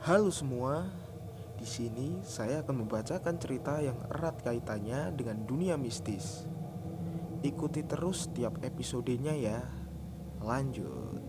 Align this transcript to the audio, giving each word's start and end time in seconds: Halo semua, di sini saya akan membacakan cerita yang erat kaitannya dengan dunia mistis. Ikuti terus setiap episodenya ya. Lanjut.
Halo 0.00 0.32
semua, 0.32 0.88
di 1.60 1.68
sini 1.68 2.24
saya 2.24 2.64
akan 2.64 2.88
membacakan 2.88 3.36
cerita 3.36 3.84
yang 3.84 4.00
erat 4.08 4.40
kaitannya 4.40 5.12
dengan 5.12 5.44
dunia 5.44 5.76
mistis. 5.76 6.48
Ikuti 7.44 7.84
terus 7.84 8.24
setiap 8.24 8.64
episodenya 8.64 9.36
ya. 9.36 9.60
Lanjut. 10.40 11.20